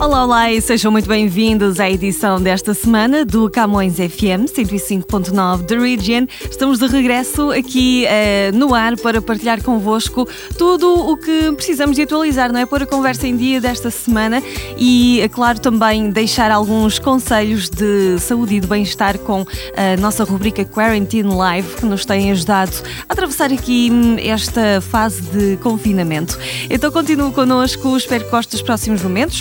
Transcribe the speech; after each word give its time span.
Olá, 0.00 0.24
olá 0.24 0.52
e 0.52 0.60
sejam 0.60 0.90
muito 0.90 1.08
bem-vindos 1.08 1.78
à 1.78 1.88
edição 1.88 2.40
desta 2.40 2.74
semana 2.74 3.24
do 3.24 3.48
Camões 3.48 3.94
FM 3.94 4.50
105.9 4.52 5.64
The 5.66 5.78
Region. 5.78 6.26
Estamos 6.50 6.80
de 6.80 6.86
regresso 6.88 7.52
aqui 7.52 8.04
eh, 8.06 8.50
no 8.52 8.74
ar 8.74 8.96
para 8.96 9.22
partilhar 9.22 9.62
convosco 9.62 10.28
tudo 10.58 10.92
o 10.92 11.16
que 11.16 11.52
precisamos 11.52 11.94
de 11.94 12.02
atualizar, 12.02 12.52
não 12.52 12.58
é? 12.58 12.66
Pôr 12.66 12.82
a 12.82 12.86
conversa 12.86 13.28
em 13.28 13.36
dia 13.36 13.60
desta 13.60 13.88
semana 13.88 14.42
e, 14.76 15.20
é 15.20 15.28
claro, 15.28 15.60
também 15.60 16.10
deixar 16.10 16.50
alguns 16.50 16.98
conselhos 16.98 17.70
de 17.70 18.18
saúde 18.18 18.56
e 18.56 18.60
de 18.60 18.66
bem-estar 18.66 19.16
com 19.20 19.46
a 19.76 19.96
nossa 20.00 20.24
rubrica 20.24 20.64
Quarantine 20.64 21.32
Live, 21.32 21.76
que 21.76 21.86
nos 21.86 22.04
tem 22.04 22.32
ajudado 22.32 22.72
a 23.08 23.12
atravessar 23.12 23.52
aqui 23.52 23.90
hum, 23.92 24.16
esta 24.18 24.80
fase 24.80 25.22
de 25.22 25.56
confinamento. 25.58 26.36
Então, 26.68 26.90
continuo 26.90 27.30
connosco, 27.32 27.96
espero 27.96 28.24
que 28.24 28.30
gostes 28.30 28.58
dos 28.58 28.62
próximos 28.62 29.00
momentos. 29.00 29.40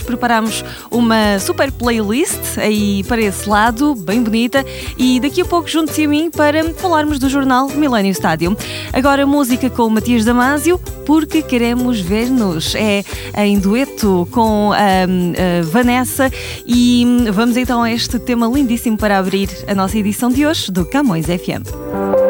Uma 0.92 1.40
super 1.40 1.72
playlist 1.72 2.58
aí 2.58 3.04
para 3.04 3.22
esse 3.22 3.48
lado, 3.48 3.96
bem 3.96 4.24
bonita, 4.24 4.66
e 4.98 5.20
daqui 5.20 5.42
a 5.42 5.46
pouco 5.46 5.68
junte-se 5.68 6.06
a 6.06 6.08
mim 6.08 6.30
para 6.30 6.74
falarmos 6.74 7.20
do 7.20 7.30
jornal 7.30 7.70
Millennium 7.70 8.12
Stadium. 8.12 8.56
Agora 8.92 9.26
música 9.26 9.70
com 9.70 9.84
o 9.84 9.90
Matias 9.90 10.26
Damasio, 10.26 10.80
porque 11.06 11.42
queremos 11.42 12.00
ver-nos. 12.00 12.76
É 12.76 13.04
em 13.38 13.60
dueto 13.60 14.28
com 14.32 14.72
a, 14.74 14.78
a 14.78 15.64
Vanessa 15.64 16.32
e 16.66 17.06
vamos 17.32 17.58
então 17.58 17.82
a 17.82 17.92
este 17.92 18.20
tema 18.20 18.48
lindíssimo 18.48 18.98
para 18.98 19.18
abrir 19.18 19.50
a 19.68 19.76
nossa 19.76 19.98
edição 19.98 20.30
de 20.30 20.46
hoje 20.46 20.72
do 20.72 20.86
Camões 20.86 21.26
FM. 21.26 22.23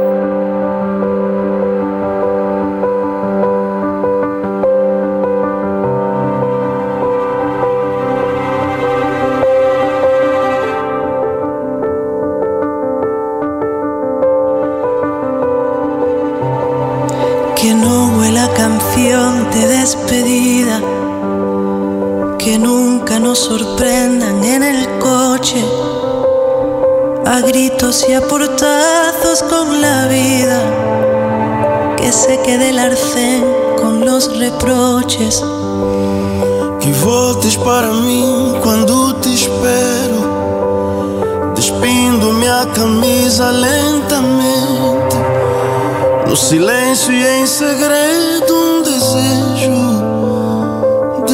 Para 37.74 37.92
mim 37.92 38.54
quando 38.62 39.14
te 39.16 39.34
espero, 39.34 40.22
despindo 41.56 42.32
minha 42.34 42.68
camisa 42.68 43.50
lentamente, 43.50 45.16
no 46.28 46.38
silêncio 46.38 47.12
e 47.12 47.26
em 47.26 47.48
segredo 47.48 48.54
um 48.54 48.84
desejo 48.84 49.72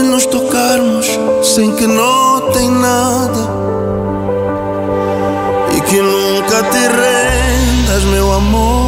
nos 0.02 0.26
tocarmos 0.28 1.08
sem 1.44 1.76
que 1.76 1.86
notem 1.86 2.71
nada. 2.71 3.60
E 5.76 5.82
que 5.82 6.02
nunca 6.02 6.64
te 6.64 6.88
rendas, 6.88 8.04
meu 8.06 8.32
amor, 8.32 8.79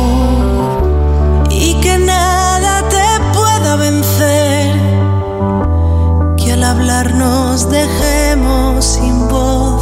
hablarnos 7.01 7.67
dejemos 7.71 8.85
sin 8.85 9.27
voz 9.27 9.81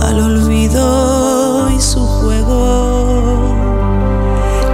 al 0.00 0.20
olvido 0.20 1.70
y 1.70 1.80
su 1.80 2.06
juego, 2.06 3.56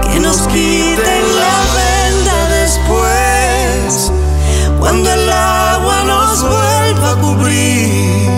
que 0.03 0.21
nos 0.21 0.37
quiten 0.49 1.23
la 1.41 1.61
venda 1.81 2.49
después 2.61 4.13
cuando 4.79 5.11
el 5.11 5.31
agua 5.31 6.05
nos 6.05 6.43
vuelva 6.43 7.13
a 7.13 7.21
cobrir 7.23 8.29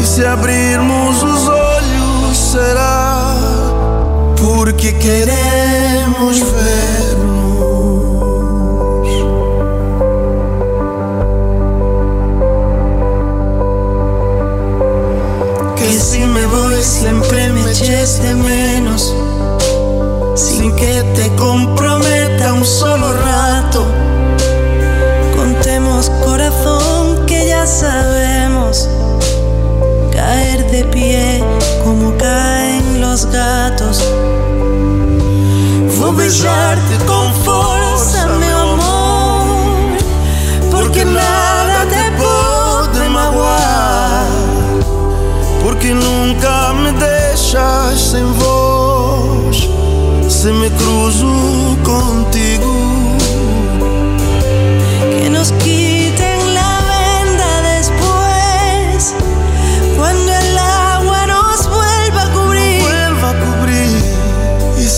e 0.00 0.04
se 0.04 0.26
abrirmos 0.26 1.22
os 1.24 1.48
olhos 1.48 2.36
será 2.36 3.34
porque 4.36 4.96
queremos 4.96 6.40
ver-nos. 6.40 7.01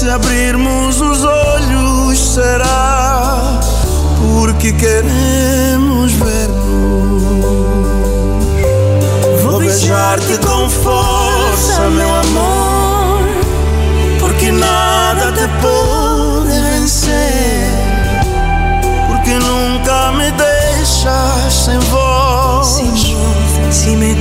Se 0.04 0.10
abrirmos 0.10 1.00
os 1.00 1.24
olhos 1.24 2.34
será 2.34 3.58
porque 4.20 4.70
queremos 4.74 6.12
ver-nos. 6.12 7.54
Vou 9.42 9.58
beijar-te 9.60 10.36
com 10.46 10.68
força, 10.68 11.88
meu 11.88 12.14
amor, 12.14 13.20
porque 14.20 14.52
nada 14.52 15.32
te 15.32 15.48
pode 15.62 16.60
vencer, 16.60 17.70
porque 19.08 19.32
nunca 19.38 20.12
me 20.12 20.30
deixas 20.32 21.64
sem 21.64 21.78
voz. 21.78 22.66
Sin 23.70 23.98
voz, 23.98 24.13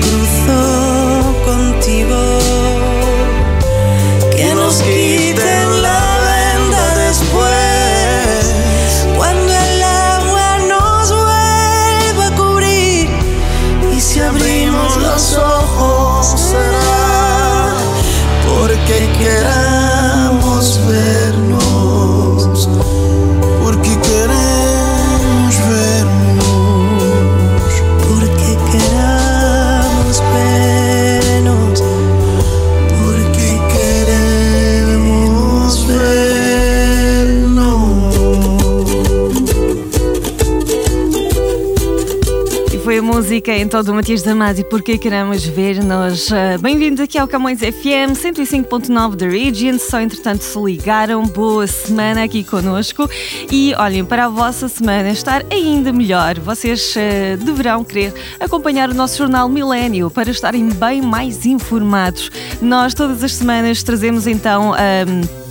música 43.44 43.58
então 43.58 43.84
do 43.84 43.94
Matias 43.94 44.22
Damasio, 44.22 44.64
porque 44.66 44.98
queremos 44.98 45.44
ver-nos. 45.44 46.30
Uh, 46.30 46.58
Bem-vindos 46.62 47.02
aqui 47.02 47.18
ao 47.18 47.28
Camões 47.28 47.60
FM 47.60 48.16
105.9 48.16 49.16
da 49.16 49.28
Region. 49.28 49.78
Só 49.78 50.00
entretanto 50.00 50.42
se 50.42 50.58
ligaram. 50.58 51.24
Boa 51.24 51.68
semana 51.68 52.24
aqui 52.24 52.44
conosco. 52.44 53.10
E 53.52 53.74
olhem, 53.78 54.06
para 54.06 54.26
a 54.26 54.30
vossa 54.30 54.70
semana 54.70 55.10
estar 55.12 55.44
ainda 55.52 55.92
melhor, 55.92 56.40
vocês 56.40 56.96
uh, 56.96 57.44
deverão 57.44 57.84
querer 57.84 58.14
acompanhar 58.40 58.90
o 58.90 58.94
nosso 58.94 59.18
jornal 59.18 59.50
Milênio 59.50 60.10
para 60.10 60.32
estarem 60.32 60.70
bem 60.70 61.02
mais 61.02 61.46
informados. 61.46 62.32
Nós 62.62 62.94
todas 62.94 63.24
as 63.24 63.34
semanas 63.34 63.84
trazemos 63.84 64.26
então. 64.26 64.72
Um, 64.72 65.43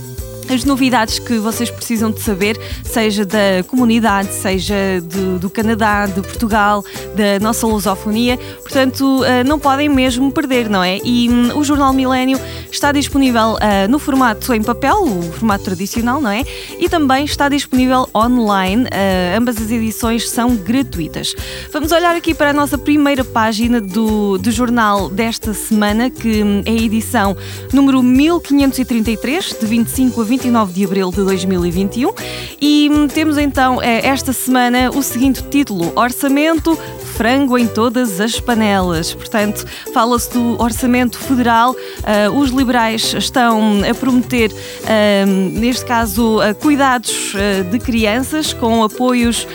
as 0.49 0.63
novidades 0.63 1.19
que 1.19 1.37
vocês 1.37 1.69
precisam 1.69 2.11
de 2.11 2.21
saber, 2.21 2.59
seja 2.83 3.25
da 3.25 3.63
comunidade, 3.67 4.33
seja 4.33 5.01
de, 5.01 5.39
do 5.39 5.49
Canadá, 5.49 6.05
de 6.05 6.21
Portugal, 6.21 6.83
da 7.15 7.39
nossa 7.39 7.65
lusofonia. 7.67 8.37
Portanto, 8.61 9.23
eh, 9.23 9.43
não 9.43 9.59
podem 9.59 9.89
mesmo 9.89 10.31
perder, 10.31 10.69
não 10.69 10.83
é? 10.83 10.99
E 11.03 11.29
hum, 11.29 11.57
o 11.57 11.63
Jornal 11.63 11.93
Milênio 11.93 12.39
está 12.71 12.91
disponível 12.91 13.53
uh, 13.53 13.89
no 13.89 13.99
formato 13.99 14.53
em 14.53 14.61
papel, 14.61 15.03
o 15.03 15.31
formato 15.31 15.63
tradicional, 15.63 16.19
não 16.19 16.29
é? 16.29 16.43
E 16.79 16.89
também 16.89 17.25
está 17.25 17.47
disponível 17.49 18.09
online. 18.15 18.83
Uh, 18.85 19.37
ambas 19.37 19.57
as 19.57 19.69
edições 19.71 20.29
são 20.29 20.55
gratuitas. 20.55 21.35
Vamos 21.71 21.91
olhar 21.91 22.15
aqui 22.15 22.33
para 22.33 22.49
a 22.49 22.53
nossa 22.53 22.77
primeira 22.77 23.23
página 23.23 23.79
do, 23.79 24.37
do 24.37 24.51
jornal 24.51 25.09
desta 25.09 25.53
semana, 25.53 26.09
que 26.09 26.43
hum, 26.43 26.61
é 26.65 26.71
a 26.71 26.73
edição 26.73 27.37
número 27.71 28.01
1533, 28.01 29.57
de 29.59 29.65
25 29.65 30.21
a 30.21 30.23
29 30.33 30.73
de 30.73 30.83
abril 30.83 31.11
de 31.11 31.23
2021. 31.23 32.11
E 32.59 32.89
temos 33.13 33.37
então 33.37 33.79
esta 33.81 34.33
semana 34.33 34.89
o 34.89 35.03
seguinte 35.03 35.43
título: 35.43 35.93
Orçamento 35.95 36.77
frango 37.13 37.57
em 37.57 37.67
todas 37.67 38.19
as 38.19 38.39
panelas. 38.39 39.13
Portanto, 39.13 39.65
fala-se 39.93 40.33
do 40.33 40.61
orçamento 40.61 41.17
federal. 41.19 41.71
Uh, 41.71 42.39
os 42.39 42.49
liberais 42.49 43.13
estão 43.13 43.81
a 43.89 43.93
prometer, 43.93 44.51
uh, 44.51 45.25
neste 45.59 45.85
caso, 45.85 46.39
uh, 46.39 46.55
cuidados 46.55 47.33
de 47.69 47.79
crianças 47.79 48.53
com 48.53 48.83
apoios 48.83 49.47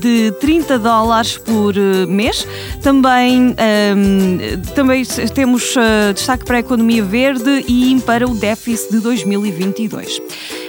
de 0.00 0.32
30 0.40 0.78
dólares 0.78 1.36
por 1.38 1.74
mês. 2.08 2.46
Também, 2.82 3.54
também 4.74 5.04
temos 5.34 5.74
destaque 6.14 6.44
para 6.44 6.56
a 6.56 6.60
economia 6.60 7.02
verde 7.02 7.64
e 7.68 8.00
para 8.06 8.26
o 8.26 8.34
déficit 8.34 8.92
de 8.92 9.00
2022. 9.00 10.20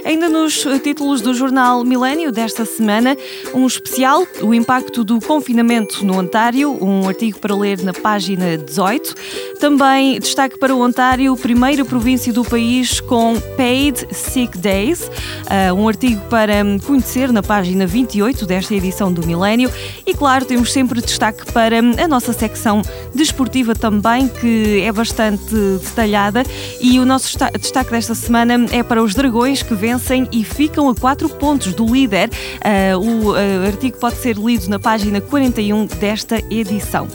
Ainda 0.06 0.30
nos 0.30 0.66
títulos 0.84 1.22
do 1.22 1.34
jornal 1.34 1.84
Milênio 1.84 2.32
desta 2.32 2.66
semana, 2.66 3.16
um 3.54 3.68
especial, 3.68 4.26
o 4.42 4.54
impacto 4.54 5.04
do 5.04 5.20
confinamento 5.20 5.89
no 6.02 6.18
Ontário, 6.18 6.78
um 6.82 7.08
artigo 7.08 7.40
para 7.40 7.56
ler 7.56 7.82
na 7.84 7.94
página 7.94 8.58
18. 8.58 9.16
Também 9.60 10.20
destaque 10.20 10.58
para 10.58 10.74
o 10.74 10.82
Ontário, 10.82 11.36
primeira 11.36 11.84
província 11.84 12.32
do 12.32 12.46
país 12.46 13.00
com 13.02 13.36
Paid 13.58 14.08
Sick 14.12 14.58
Days, 14.58 15.10
ah, 15.48 15.74
um 15.74 15.88
artigo 15.88 16.22
para 16.30 16.54
conhecer 16.86 17.32
na 17.32 17.44
página 17.44 17.86
28 17.86 18.46
desta 18.46 18.74
edição 18.74 19.12
do 19.12 19.26
Milênio. 19.26 19.72
E 20.06 20.14
claro, 20.14 20.46
temos 20.46 20.72
sempre 20.72 21.02
destaque 21.02 21.52
para 21.52 21.80
a 21.80 22.08
nossa 22.08 22.32
secção 22.32 22.82
desportiva 23.14 23.76
também, 23.76 24.28
que 24.28 24.82
é 24.82 24.92
bastante 24.92 25.54
detalhada. 25.84 26.44
E 26.80 27.00
o 27.00 27.06
nosso 27.06 27.38
destaque 27.60 27.92
desta 27.92 28.16
semana 28.16 28.66
é 28.72 28.84
para 28.84 29.04
os 29.04 29.14
dragões 29.14 29.62
que 29.62 29.74
vencem 29.74 30.28
e 30.32 30.44
ficam 30.44 30.90
a 30.90 30.96
4 30.96 31.28
pontos 31.30 31.74
do 31.74 31.86
líder. 31.86 32.30
Uh, 32.30 32.98
o 32.98 33.32
uh, 33.32 33.68
artigo 33.68 33.98
pode 33.98 34.16
ser 34.18 34.38
lido 34.38 34.70
na 34.70 34.80
página 34.80 35.20
41 35.20 35.69
desta 36.00 36.38
edição. 36.50 37.08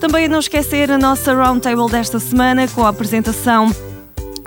Também 0.00 0.28
não 0.28 0.38
esquecer 0.38 0.90
a 0.90 0.98
nossa 0.98 1.34
roundtable 1.34 1.90
desta 1.90 2.18
semana 2.18 2.68
com 2.68 2.84
a 2.84 2.88
apresentação 2.88 3.70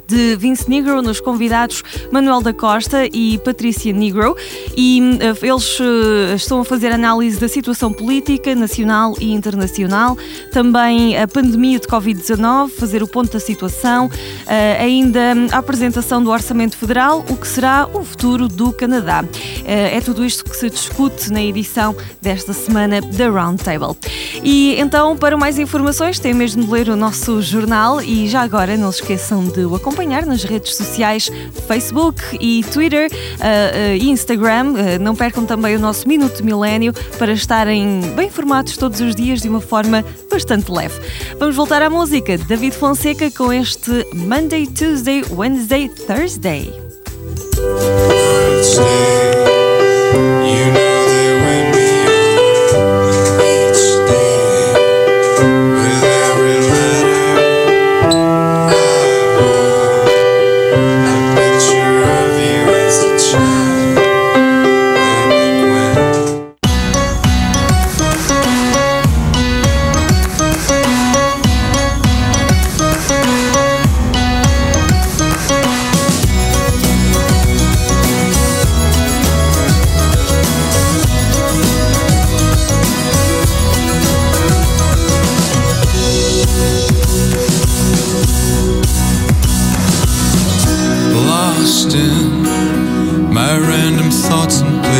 de 0.09 0.35
Vince 0.35 0.67
Negro, 0.67 1.03
nos 1.03 1.21
convidados 1.21 1.83
Manuel 2.11 2.41
da 2.41 2.51
Costa 2.51 3.05
e 3.13 3.37
Patrícia 3.37 3.93
Negro, 3.93 4.35
e 4.75 4.99
uh, 5.01 5.45
eles 5.45 5.79
uh, 5.79 6.35
estão 6.35 6.61
a 6.61 6.65
fazer 6.65 6.91
análise 6.91 7.39
da 7.39 7.47
situação 7.47 7.93
política 7.93 8.55
nacional 8.55 9.15
e 9.19 9.31
internacional, 9.31 10.17
também 10.51 11.15
a 11.15 11.27
pandemia 11.27 11.79
de 11.79 11.87
Covid-19, 11.87 12.69
fazer 12.69 13.03
o 13.03 13.07
ponto 13.07 13.33
da 13.33 13.39
situação, 13.39 14.07
uh, 14.07 14.81
ainda 14.81 15.19
a 15.51 15.59
apresentação 15.59 16.23
do 16.23 16.31
Orçamento 16.31 16.75
Federal, 16.75 17.23
o 17.29 17.37
que 17.37 17.47
será 17.47 17.87
o 17.93 18.03
futuro 18.03 18.47
do 18.47 18.73
Canadá. 18.73 19.23
é 19.63 20.01
tudo 20.01 20.25
isto 20.25 20.43
que 20.43 20.55
se 20.55 20.71
discute 20.71 21.31
na 21.31 21.43
edição 21.43 21.95
desta 22.19 22.51
semana 22.53 22.99
da 22.99 23.29
Roundtable. 23.29 23.95
E 24.43 24.75
então, 24.79 25.15
para 25.15 25.37
mais 25.37 25.59
informações, 25.59 26.17
tem 26.17 26.33
mesmo 26.33 26.63
de 26.63 26.71
ler 26.71 26.89
o 26.89 26.95
nosso 26.95 27.41
jornal 27.43 28.01
e 28.01 28.27
já 28.27 28.41
agora 28.41 28.75
não 28.75 28.91
se 28.91 29.01
esqueçam 29.01 29.45
de 29.45 29.65
o 29.65 29.75
acompanhar 29.75 29.98
acompanhar 29.99 30.25
nas 30.25 30.43
redes 30.45 30.77
sociais 30.77 31.29
Facebook 31.67 32.21
e 32.39 32.63
Twitter 32.71 33.09
uh, 33.11 33.13
uh, 33.13 33.95
e 33.99 34.09
Instagram. 34.09 34.71
Uh, 34.71 34.99
não 35.01 35.13
percam 35.13 35.45
também 35.45 35.75
o 35.75 35.79
nosso 35.79 36.07
Minuto 36.07 36.41
Milênio 36.41 36.93
para 37.17 37.33
estarem 37.33 37.99
bem 38.15 38.27
informados 38.27 38.77
todos 38.77 39.01
os 39.01 39.13
dias 39.13 39.41
de 39.41 39.49
uma 39.49 39.59
forma 39.59 40.05
bastante 40.31 40.71
leve. 40.71 40.95
Vamos 41.37 41.57
voltar 41.57 41.81
à 41.81 41.89
música. 41.89 42.37
David 42.37 42.77
Fonseca 42.77 43.29
com 43.29 43.51
este 43.51 44.05
Monday, 44.13 44.65
Tuesday, 44.67 45.21
Wednesday, 45.35 45.89
Thursday. 45.89 46.71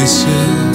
Wednesday, 0.10 0.69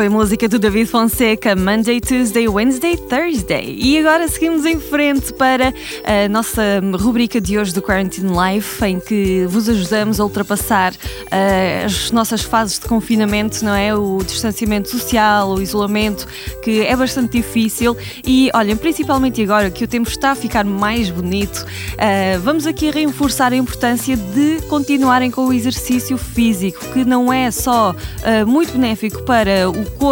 Foi 0.00 0.06
a 0.06 0.09
música 0.20 0.46
do 0.46 0.58
David 0.58 0.84
Fonseca, 0.84 1.56
Monday, 1.56 1.98
Tuesday, 1.98 2.46
Wednesday, 2.46 2.94
Thursday. 2.94 3.74
E 3.80 3.98
agora 4.00 4.28
seguimos 4.28 4.66
em 4.66 4.78
frente 4.78 5.32
para 5.32 5.72
a 6.04 6.28
nossa 6.28 6.62
rubrica 7.00 7.40
de 7.40 7.56
hoje 7.56 7.72
do 7.72 7.80
Quarantine 7.80 8.28
Life, 8.28 8.84
em 8.84 9.00
que 9.00 9.46
vos 9.46 9.66
ajudamos 9.66 10.20
a 10.20 10.24
ultrapassar 10.24 10.92
uh, 10.92 11.86
as 11.86 12.10
nossas 12.10 12.42
fases 12.42 12.78
de 12.78 12.86
confinamento, 12.86 13.64
não 13.64 13.74
é? 13.74 13.94
O 13.94 14.18
distanciamento 14.18 14.90
social, 14.90 15.54
o 15.54 15.62
isolamento, 15.62 16.28
que 16.62 16.82
é 16.82 16.94
bastante 16.94 17.38
difícil. 17.38 17.96
E 18.22 18.50
olhem, 18.52 18.76
principalmente 18.76 19.42
agora 19.42 19.70
que 19.70 19.84
o 19.84 19.88
tempo 19.88 20.10
está 20.10 20.32
a 20.32 20.34
ficar 20.34 20.66
mais 20.66 21.08
bonito, 21.08 21.64
uh, 21.94 22.38
vamos 22.40 22.66
aqui 22.66 22.90
reforçar 22.90 23.54
a 23.54 23.56
importância 23.56 24.18
de 24.18 24.60
continuarem 24.68 25.30
com 25.30 25.46
o 25.46 25.52
exercício 25.52 26.18
físico, 26.18 26.78
que 26.92 27.06
não 27.06 27.32
é 27.32 27.50
só 27.50 27.92
uh, 27.92 28.46
muito 28.46 28.74
benéfico 28.74 29.22
para 29.22 29.70
o 29.70 29.90
corpo, 29.92 30.09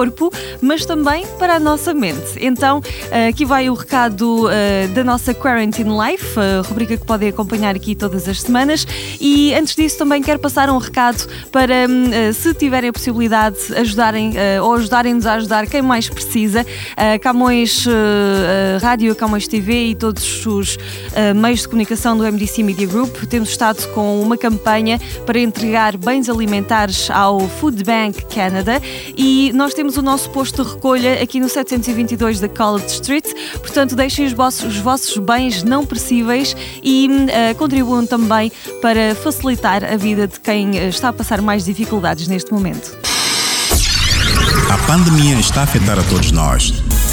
mas 0.61 0.85
também 0.85 1.27
para 1.39 1.57
a 1.57 1.61
nossa 1.61 1.93
mente. 1.95 2.35
Então, 2.41 2.79
uh, 2.79 3.29
aqui 3.29 3.45
vai 3.45 3.69
o 3.69 3.75
recado 3.75 4.47
uh, 4.47 4.89
da 4.95 5.03
nossa 5.03 5.35
Quarantine 5.35 5.91
Life, 5.91 6.39
a 6.39 6.67
rubrica 6.67 6.97
que 6.97 7.05
podem 7.05 7.29
acompanhar 7.29 7.75
aqui 7.75 7.95
todas 7.95 8.29
as 8.29 8.43
semanas. 8.43 8.87
E 9.21 9.55
antes 9.55 9.75
disso, 9.75 9.99
também 9.99 10.23
quero 10.23 10.39
passar 10.39 10.71
um 10.71 10.79
recado 10.79 11.27
para, 11.51 11.87
uh, 11.87 12.33
se 12.33 12.55
tiverem 12.55 12.91
a 12.91 12.93
possibilidade, 12.93 13.59
ajudarem 13.77 14.35
ou 14.63 14.75
ajudarem-nos 14.75 15.27
a 15.27 15.35
ajudar 15.35 15.67
quem 15.67 15.83
mais 15.83 16.09
precisa. 16.09 16.65
Camões 17.21 17.87
Rádio, 18.81 19.15
Camões 19.15 19.47
TV 19.47 19.89
e 19.89 19.95
todos 19.95 20.47
os 20.47 20.79
meios 21.35 21.61
de 21.61 21.69
comunicação 21.69 22.17
do 22.17 22.25
MDC 22.25 22.63
Media 22.63 22.87
Group, 22.87 23.25
temos 23.25 23.51
estado 23.51 23.87
com 23.93 24.21
uma 24.21 24.37
campanha 24.37 25.01
para 25.27 25.39
entregar 25.39 25.97
bens 25.97 26.29
alimentares 26.29 27.11
ao 27.11 27.41
Food 27.41 27.83
Bank 27.85 28.25
Canada 28.27 28.81
e 29.17 29.53
nós 29.55 29.75
temos 29.75 29.88
o 29.97 30.03
nosso 30.03 30.31
posto 30.31 30.65
de 30.65 30.75
recolha 30.75 31.23
aqui 31.23 31.41
no 31.41 31.49
722 31.49 32.41
da 32.41 32.49
College 32.49 32.87
Street, 32.87 33.25
portanto 33.55 33.97
deixem 33.97 34.27
os 34.27 34.33
vossos, 34.33 34.65
os 34.65 34.79
vossos 34.79 35.17
bens 35.17 35.63
não 35.63 35.87
perecíveis 35.87 36.57
e 36.83 37.09
uh, 37.09 37.55
contribuam 37.57 38.07
também 38.07 38.53
para 38.83 39.15
facilitar 39.15 39.85
a 39.85 39.97
vida 39.97 40.27
de 40.27 40.39
quem 40.41 40.77
está 40.89 41.09
a 41.09 41.13
passar 41.13 41.41
mais 41.41 41.65
dificuldades 41.65 42.29
neste 42.29 42.53
momento. 42.53 42.97
A 44.71 44.79
pandemia 44.87 45.39
está 45.39 45.61
a 45.61 45.65
afetar 45.65 45.99
a 45.99 46.03
todos 46.03 46.31
nós. 46.31 46.88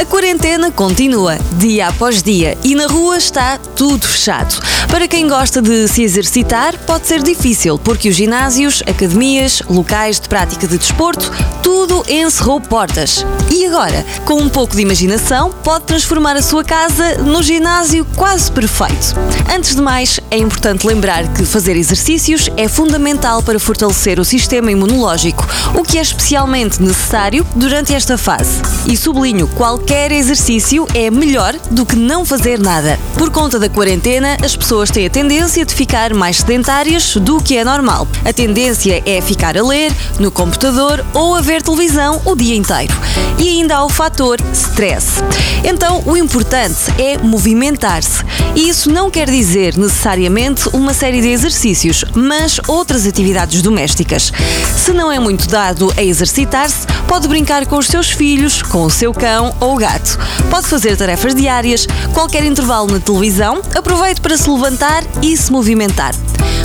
A 0.00 0.04
quarentena 0.06 0.70
continua, 0.70 1.36
dia 1.58 1.88
após 1.88 2.22
dia, 2.22 2.56
e 2.64 2.74
na 2.74 2.86
rua 2.86 3.18
está 3.18 3.58
tudo 3.58 4.08
fechado. 4.08 4.58
Para 4.90 5.06
quem 5.06 5.28
gosta 5.28 5.60
de 5.60 5.86
se 5.88 6.02
exercitar, 6.02 6.74
pode 6.86 7.06
ser 7.06 7.22
difícil, 7.22 7.78
porque 7.78 8.08
os 8.08 8.16
ginásios, 8.16 8.82
academias, 8.86 9.60
locais 9.68 10.18
de 10.18 10.26
prática 10.26 10.66
de 10.66 10.78
desporto, 10.78 11.30
tudo 11.62 12.04
encerrou 12.08 12.60
portas. 12.60 13.24
E 13.50 13.66
agora, 13.66 14.04
com 14.24 14.34
um 14.34 14.48
pouco 14.48 14.74
de 14.74 14.82
imaginação, 14.82 15.50
pode 15.64 15.84
transformar 15.84 16.36
a 16.36 16.42
sua 16.42 16.64
casa 16.64 17.18
no 17.18 17.42
ginásio 17.42 18.06
quase 18.16 18.50
perfeito. 18.50 19.14
Antes 19.54 19.74
de 19.74 19.82
mais, 19.82 20.20
é 20.30 20.38
importante 20.38 20.86
lembrar 20.86 21.26
que 21.34 21.44
fazer 21.44 21.76
exercícios 21.76 22.48
é 22.56 22.68
fundamental 22.68 23.42
para 23.42 23.58
fortalecer 23.58 24.18
o 24.20 24.24
sistema 24.24 24.70
imunológico, 24.70 25.46
o 25.74 25.82
que 25.82 25.98
é 25.98 26.02
especialmente 26.02 26.82
necessário 26.82 27.46
durante 27.56 27.94
esta 27.94 28.16
fase. 28.16 28.60
E 28.86 28.96
sublinho, 28.96 29.48
qualquer 29.48 30.12
exercício 30.12 30.86
é 30.94 31.10
melhor 31.10 31.54
do 31.70 31.84
que 31.84 31.96
não 31.96 32.24
fazer 32.24 32.58
nada. 32.58 32.98
Por 33.18 33.30
conta 33.30 33.58
da 33.58 33.68
quarentena, 33.68 34.36
as 34.42 34.56
pessoas 34.56 34.90
têm 34.90 35.06
a 35.06 35.10
tendência 35.10 35.64
de 35.64 35.74
ficar 35.74 36.14
mais 36.14 36.38
sedentárias 36.38 37.16
do 37.16 37.42
que 37.42 37.56
é 37.56 37.64
normal. 37.64 38.06
A 38.24 38.32
tendência 38.32 39.02
é 39.04 39.20
ficar 39.20 39.56
a 39.58 39.62
ler, 39.62 39.92
no 40.18 40.30
computador 40.30 41.04
ou 41.12 41.34
a 41.34 41.40
ver 41.40 41.49
televisão 41.58 42.22
o 42.24 42.36
dia 42.36 42.54
inteiro. 42.54 42.94
E 43.36 43.48
ainda 43.48 43.76
há 43.76 43.84
o 43.84 43.88
fator 43.88 44.38
stress. 44.52 45.20
Então, 45.64 46.02
o 46.06 46.16
importante 46.16 46.76
é 46.96 47.18
movimentar-se. 47.18 48.24
E 48.54 48.68
isso 48.68 48.90
não 48.90 49.10
quer 49.10 49.28
dizer 49.28 49.76
necessariamente 49.76 50.68
uma 50.72 50.94
série 50.94 51.20
de 51.20 51.28
exercícios, 51.28 52.04
mas 52.14 52.60
outras 52.68 53.04
atividades 53.06 53.62
domésticas. 53.62 54.32
Se 54.76 54.92
não 54.92 55.10
é 55.10 55.18
muito 55.18 55.48
dado 55.48 55.92
a 55.96 56.02
exercitar-se, 56.02 56.86
pode 57.08 57.26
brincar 57.26 57.66
com 57.66 57.76
os 57.78 57.88
seus 57.88 58.10
filhos, 58.10 58.62
com 58.62 58.84
o 58.84 58.90
seu 58.90 59.12
cão 59.12 59.54
ou 59.60 59.76
gato. 59.76 60.18
Pode 60.48 60.68
fazer 60.68 60.96
tarefas 60.96 61.34
diárias, 61.34 61.86
qualquer 62.14 62.44
intervalo 62.44 62.92
na 62.92 63.00
televisão, 63.00 63.60
aproveite 63.74 64.20
para 64.20 64.38
se 64.38 64.48
levantar 64.48 65.02
e 65.20 65.36
se 65.36 65.50
movimentar. 65.50 66.14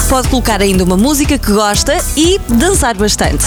Pode 0.10 0.27
colocar 0.27 0.62
ainda 0.62 0.84
uma 0.84 0.96
música 0.96 1.38
que 1.38 1.51
gosta 1.51 1.98
e 2.15 2.39
dançar 2.48 2.96
bastante. 2.96 3.46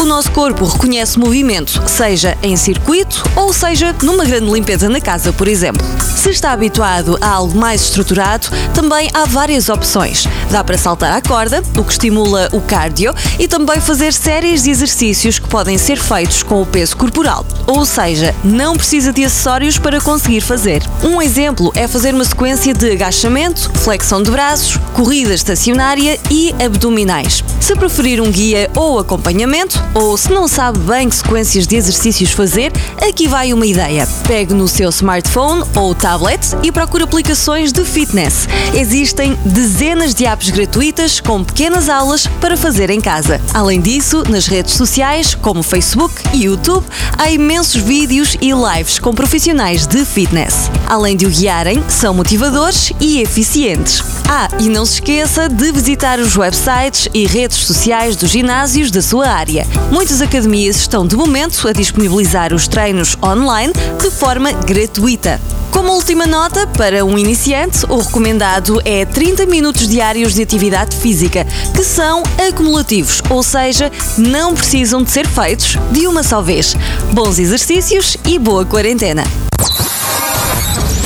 O 0.00 0.04
nosso 0.04 0.30
corpo 0.30 0.64
reconhece 0.76 1.18
movimento, 1.18 1.82
seja 1.86 2.36
em 2.42 2.54
circuito 2.54 3.24
ou 3.34 3.52
seja 3.52 3.96
numa 4.02 4.24
grande 4.26 4.52
limpeza 4.52 4.88
na 4.90 5.00
casa, 5.00 5.32
por 5.32 5.48
exemplo. 5.48 5.84
Se 6.16 6.30
está 6.30 6.52
habituado 6.52 7.16
a 7.20 7.28
algo 7.28 7.56
mais 7.58 7.82
estruturado, 7.82 8.48
também 8.74 9.08
há 9.14 9.24
várias 9.24 9.68
opções. 9.68 10.28
Dá 10.50 10.62
para 10.62 10.76
saltar 10.76 11.12
à 11.12 11.22
corda, 11.22 11.62
o 11.76 11.82
que 11.82 11.92
estimula 11.92 12.48
o 12.52 12.60
cardio, 12.60 13.14
e 13.38 13.48
também 13.48 13.80
fazer 13.80 14.12
séries 14.12 14.64
de 14.64 14.70
exercícios 14.70 15.38
que 15.38 15.48
podem 15.48 15.78
ser 15.78 15.98
feitos 15.98 16.42
com 16.42 16.60
o 16.60 16.66
peso 16.66 16.96
corporal. 16.96 17.46
Ou 17.66 17.86
seja, 17.86 18.34
não 18.44 18.76
precisa 18.76 19.12
de 19.12 19.24
acessórios 19.24 19.78
para 19.78 20.00
conseguir 20.00 20.40
fazer. 20.40 20.82
Um 21.02 21.22
exemplo 21.22 21.72
é 21.74 21.88
fazer 21.88 22.14
uma 22.14 22.24
sequência 22.24 22.74
de 22.74 22.90
agachamento, 22.90 23.70
flexão 23.78 24.22
de 24.22 24.30
braços, 24.30 24.78
corrida 24.92 25.32
estacionária 25.32 26.18
e 26.30 26.54
abdominais. 26.62 27.42
Se 27.60 27.74
preferir 27.74 28.20
um 28.20 28.30
guia 28.30 28.70
ou 28.74 28.98
acompanhamento, 28.98 29.82
ou 29.94 30.16
se 30.16 30.30
não 30.30 30.46
sabe 30.46 30.65
bem 30.72 31.08
que 31.08 31.16
sequências 31.16 31.66
de 31.66 31.76
exercícios 31.76 32.30
fazer, 32.32 32.72
aqui 33.00 33.28
vai 33.28 33.52
uma 33.52 33.66
ideia. 33.66 34.08
Pegue 34.26 34.54
no 34.54 34.66
seu 34.66 34.88
smartphone 34.90 35.64
ou 35.74 35.94
tablet 35.94 36.40
e 36.62 36.72
procure 36.72 37.04
aplicações 37.04 37.72
de 37.72 37.84
fitness. 37.84 38.48
Existem 38.74 39.36
dezenas 39.44 40.14
de 40.14 40.26
apps 40.26 40.50
gratuitas 40.50 41.20
com 41.20 41.44
pequenas 41.44 41.88
aulas 41.88 42.26
para 42.40 42.56
fazer 42.56 42.90
em 42.90 43.00
casa. 43.00 43.40
Além 43.52 43.80
disso, 43.80 44.22
nas 44.28 44.46
redes 44.46 44.74
sociais, 44.74 45.34
como 45.34 45.62
Facebook 45.62 46.14
e 46.32 46.44
YouTube, 46.44 46.86
há 47.16 47.30
imensos 47.30 47.80
vídeos 47.80 48.36
e 48.40 48.50
lives 48.52 48.98
com 48.98 49.14
profissionais 49.14 49.86
de 49.86 50.04
fitness. 50.04 50.70
Além 50.86 51.16
de 51.16 51.26
o 51.26 51.30
guiarem, 51.30 51.82
são 51.88 52.14
motivadores 52.14 52.92
e 53.00 53.20
eficientes. 53.20 54.15
Ah, 54.28 54.48
e 54.58 54.68
não 54.68 54.84
se 54.84 54.94
esqueça 54.94 55.48
de 55.48 55.70
visitar 55.70 56.18
os 56.18 56.36
websites 56.36 57.08
e 57.14 57.26
redes 57.26 57.58
sociais 57.58 58.16
dos 58.16 58.30
ginásios 58.30 58.90
da 58.90 59.00
sua 59.00 59.28
área. 59.28 59.64
Muitas 59.90 60.20
academias 60.20 60.76
estão 60.76 61.06
de 61.06 61.16
momento 61.16 61.68
a 61.68 61.72
disponibilizar 61.72 62.52
os 62.52 62.66
treinos 62.66 63.16
online 63.22 63.72
de 64.00 64.10
forma 64.10 64.50
gratuita. 64.50 65.40
Como 65.70 65.92
última 65.92 66.26
nota, 66.26 66.66
para 66.66 67.04
um 67.04 67.16
iniciante, 67.16 67.86
o 67.88 67.98
recomendado 67.98 68.80
é 68.84 69.04
30 69.04 69.46
minutos 69.46 69.86
diários 69.86 70.34
de 70.34 70.42
atividade 70.42 70.96
física, 70.96 71.46
que 71.74 71.84
são 71.84 72.22
acumulativos, 72.48 73.22
ou 73.30 73.42
seja, 73.42 73.92
não 74.18 74.54
precisam 74.54 75.02
de 75.02 75.10
ser 75.10 75.28
feitos 75.28 75.76
de 75.92 76.08
uma 76.08 76.22
só 76.24 76.42
vez. 76.42 76.74
Bons 77.12 77.38
exercícios 77.38 78.16
e 78.26 78.38
boa 78.38 78.64
quarentena. 78.64 79.22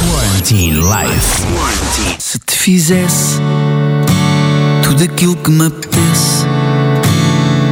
Quarantine 0.08 0.80
Life. 0.80 2.09
Fizesse 2.62 3.40
tudo 4.82 5.02
aquilo 5.02 5.34
que 5.34 5.50
me 5.50 5.64
apetece, 5.64 6.44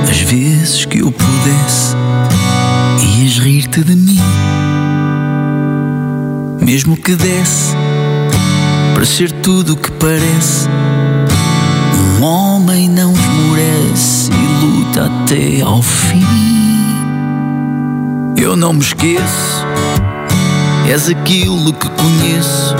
as 0.09 0.19
vezes 0.23 0.87
que 0.87 1.01
eu 1.01 1.13
pudesse, 1.13 1.95
ias 3.03 3.39
rir-te 3.39 3.85
de 3.85 3.95
mim. 3.95 4.19
Mesmo 6.65 6.97
que 6.97 7.15
desse 7.15 7.75
para 8.95 9.05
ser 9.05 9.31
tudo 9.31 9.75
o 9.75 9.77
que 9.77 9.93
parece, 9.93 10.67
um 12.19 12.25
homem 12.25 12.89
não 12.89 13.13
esmorece 13.13 14.31
e 14.33 14.65
luta 14.65 15.05
até 15.05 15.61
ao 15.61 15.83
fim. 15.83 16.25
Eu 18.39 18.57
não 18.57 18.73
me 18.73 18.81
esqueço, 18.81 19.67
és 20.89 21.11
aquilo 21.11 21.75
que 21.75 21.91
conheço. 21.91 22.75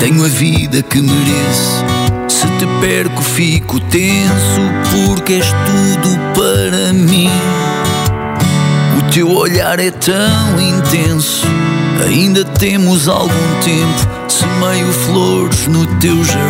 Tenho 0.00 0.24
a 0.24 0.28
vida 0.28 0.82
que 0.82 1.00
mereço. 1.00 1.84
Se 2.28 2.46
te 2.58 2.66
perco, 2.80 3.20
fico 3.20 3.80
tenso, 3.80 4.60
porque 4.92 5.34
és 5.34 5.46
tudo 5.46 6.18
para 6.34 6.92
mim. 6.92 7.30
O 8.98 9.10
teu 9.12 9.30
olhar 9.30 9.80
é 9.80 9.90
tão 9.90 10.60
intenso. 10.60 11.46
Ainda 12.06 12.44
temos 12.44 13.08
algum 13.08 13.28
tempo. 13.64 14.08
Semeio 14.28 14.92
flores 14.92 15.66
no 15.66 15.84
teu 15.98 16.24
jardim. 16.24 16.47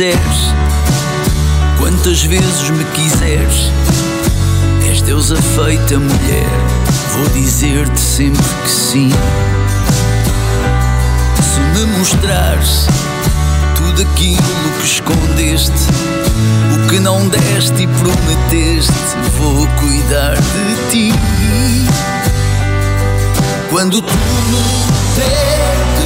Disseres 0.00 0.54
quantas 1.76 2.22
vezes 2.22 2.70
me 2.70 2.84
quiseres, 2.86 3.70
és 4.88 5.02
deusa 5.02 5.36
feita 5.36 5.98
mulher, 5.98 6.48
vou 7.12 7.28
dizer-te 7.34 8.00
sempre 8.00 8.42
que 8.64 8.70
sim. 8.70 9.10
Se 11.42 11.60
me 11.60 11.98
mostrares 11.98 12.86
tudo 13.76 14.00
aquilo 14.00 14.70
que 14.80 14.86
escondeste, 14.86 15.90
o 16.72 16.88
que 16.88 16.98
não 16.98 17.28
deste 17.28 17.82
e 17.82 17.86
prometeste, 17.86 18.94
vou 19.36 19.66
cuidar 19.66 20.34
de 20.36 20.90
ti. 20.90 21.12
Quando 23.68 24.00
tu 24.00 24.14
me 24.14 25.99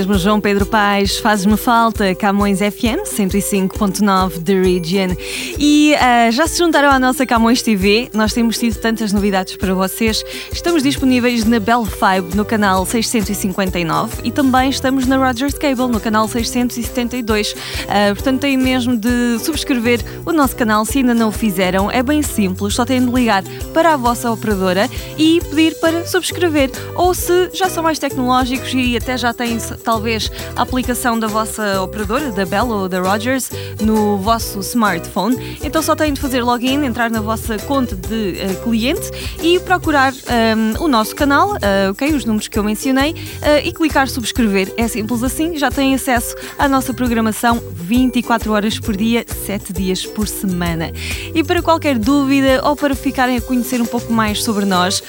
mesmo, 0.00 0.16
João 0.16 0.40
Pedro 0.40 0.64
Paes, 0.64 1.18
fazes-me 1.18 1.58
falta, 1.58 2.14
Camões 2.14 2.60
FM 2.60 3.04
105.9 3.04 4.42
The 4.42 4.54
Region. 4.54 5.14
E 5.62 5.94
ah, 5.96 6.30
já 6.30 6.46
se 6.46 6.56
juntaram 6.56 6.88
à 6.88 6.98
nossa 6.98 7.26
Camões 7.26 7.60
TV, 7.60 8.08
nós 8.14 8.32
temos 8.32 8.56
tido 8.56 8.76
tantas 8.76 9.12
novidades 9.12 9.58
para 9.58 9.74
vocês. 9.74 10.24
Estamos 10.50 10.82
disponíveis 10.82 11.44
na 11.44 11.60
Bell 11.60 11.84
Fibe 11.84 12.34
no 12.34 12.46
canal 12.46 12.86
659 12.86 14.22
e 14.24 14.30
também 14.30 14.70
estamos 14.70 15.06
na 15.06 15.18
Rogers 15.18 15.52
Cable 15.52 15.88
no 15.88 16.00
canal 16.00 16.26
672. 16.26 17.54
Ah, 17.86 18.14
portanto, 18.14 18.40
têm 18.40 18.56
mesmo 18.56 18.96
de 18.96 19.38
subscrever 19.40 20.00
o 20.24 20.32
nosso 20.32 20.56
canal 20.56 20.82
se 20.86 21.00
ainda 21.00 21.12
não 21.12 21.28
o 21.28 21.32
fizeram. 21.32 21.90
É 21.90 22.02
bem 22.02 22.22
simples, 22.22 22.74
só 22.74 22.86
têm 22.86 23.04
de 23.04 23.12
ligar 23.12 23.44
para 23.74 23.92
a 23.92 23.96
vossa 23.98 24.30
operadora 24.30 24.88
e 25.18 25.42
pedir 25.50 25.78
para 25.78 26.06
subscrever. 26.06 26.70
Ou 26.94 27.12
se 27.12 27.50
já 27.52 27.68
são 27.68 27.82
mais 27.82 27.98
tecnológicos 27.98 28.72
e 28.72 28.96
até 28.96 29.18
já 29.18 29.34
têm 29.34 29.58
talvez 29.84 30.32
a 30.56 30.62
aplicação 30.62 31.20
da 31.20 31.26
vossa 31.26 31.82
operadora, 31.82 32.32
da 32.32 32.46
Bell 32.46 32.68
ou 32.68 32.88
da 32.88 32.98
Rogers, 32.98 33.50
no 33.78 34.16
vosso 34.16 34.60
smartphone. 34.60 35.49
Então 35.62 35.82
só 35.82 35.94
têm 35.94 36.12
de 36.12 36.20
fazer 36.20 36.42
login, 36.42 36.84
entrar 36.84 37.10
na 37.10 37.20
vossa 37.20 37.58
conta 37.58 37.94
de 37.96 38.34
uh, 38.42 38.62
cliente 38.62 39.10
e 39.42 39.58
procurar 39.60 40.12
um, 40.12 40.84
o 40.84 40.88
nosso 40.88 41.14
canal, 41.14 41.52
uh, 41.52 41.90
ok, 41.90 42.12
os 42.14 42.24
números 42.24 42.48
que 42.48 42.58
eu 42.58 42.64
mencionei, 42.64 43.12
uh, 43.12 43.64
e 43.64 43.72
clicar 43.72 44.08
subscrever. 44.08 44.72
É 44.76 44.88
simples 44.88 45.22
assim, 45.22 45.56
já 45.56 45.70
têm 45.70 45.94
acesso 45.94 46.34
à 46.58 46.68
nossa 46.68 46.92
programação 46.94 47.62
24 47.74 48.52
horas 48.52 48.78
por 48.78 48.96
dia, 48.96 49.24
7 49.46 49.72
dias 49.72 50.06
por 50.06 50.28
semana. 50.28 50.92
E 51.34 51.42
para 51.42 51.62
qualquer 51.62 51.98
dúvida 51.98 52.60
ou 52.64 52.76
para 52.76 52.94
ficarem 52.94 53.36
a 53.36 53.40
conhecer 53.40 53.80
um 53.80 53.86
pouco 53.86 54.12
mais 54.12 54.42
sobre 54.42 54.64
nós, 54.64 55.02